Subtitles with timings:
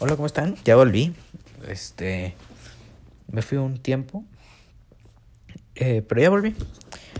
[0.00, 0.54] Hola, ¿cómo están?
[0.64, 1.12] Ya volví.
[1.66, 2.36] Este.
[3.26, 4.24] Me fui un tiempo.
[5.74, 6.54] Eh, pero ya volví.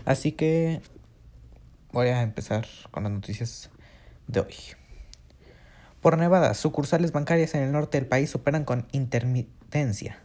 [0.04, 0.80] Así que.
[1.90, 3.70] Voy a empezar con las noticias
[4.28, 4.54] de hoy.
[6.00, 10.22] Por Nevada, sucursales bancarias en el norte del país operan con intermitencia.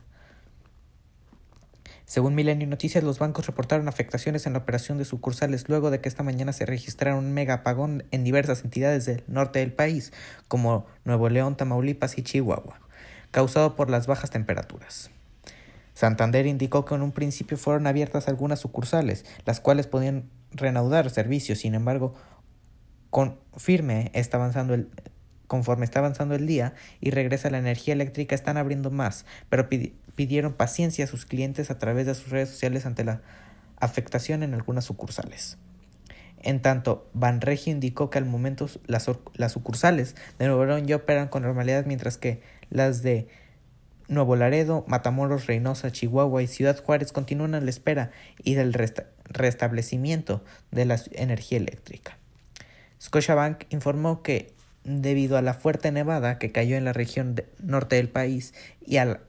[2.14, 6.08] Según Milenio Noticias, los bancos reportaron afectaciones en la operación de sucursales luego de que
[6.08, 10.14] esta mañana se registrara un mega apagón en diversas entidades del norte del país,
[10.48, 12.80] como Nuevo León, Tamaulipas y Chihuahua,
[13.32, 15.10] causado por las bajas temperaturas.
[15.96, 21.58] Santander indicó que en un principio fueron abiertas algunas sucursales, las cuales podían reanudar servicios,
[21.58, 22.14] sin embargo,
[23.10, 24.88] confirme está avanzando el,
[25.48, 29.68] conforme está avanzando el día y regresa la energía eléctrica, están abriendo más, pero
[30.16, 33.22] pidieron paciencia a sus clientes a través de sus redes sociales ante la
[33.80, 35.58] afectación en algunas sucursales.
[36.44, 39.04] En tanto, Banregio indicó que al momento las,
[39.52, 43.30] sucursales de Nuevo León ya operan con normalidad, mientras que las de
[44.10, 48.12] Nuevo Laredo, Matamoros, Reynosa, Chihuahua y Ciudad Juárez continúan a la espera
[48.44, 48.74] y del
[49.26, 52.18] restablecimiento de la energía eléctrica.
[53.02, 58.10] Scotiabank informó que debido a la fuerte nevada que cayó en la región norte del
[58.10, 58.54] país
[58.86, 59.22] y al,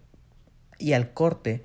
[0.78, 1.62] y al corte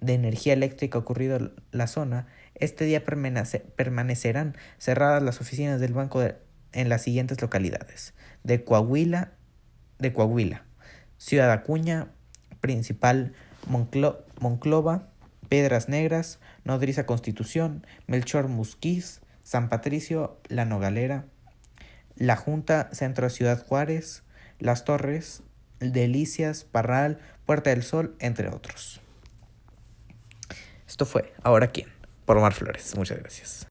[0.00, 6.22] de energía eléctrica ocurrido en la zona, este día permanecerán cerradas las oficinas del banco
[6.72, 9.32] en las siguientes localidades: de Coahuila,
[9.98, 10.64] de Coahuila,
[11.18, 12.08] Ciudad Acuña,
[12.60, 13.32] Principal
[13.66, 15.08] Monclova,
[15.48, 21.26] Piedras Negras, Nodriza Constitución, Melchor Musquiz, San Patricio, La Nogalera,
[22.16, 24.22] la Junta, Centro Ciudad Juárez,
[24.58, 25.42] Las Torres,
[25.80, 29.00] Delicias, Parral, Puerta del Sol, entre otros.
[30.86, 31.88] Esto fue Ahora quién,
[32.24, 32.94] por Omar Flores.
[32.96, 33.62] Muchas gracias.